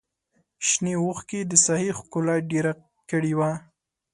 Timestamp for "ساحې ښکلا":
1.65-2.35